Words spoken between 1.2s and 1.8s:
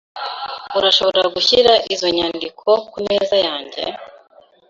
gushyira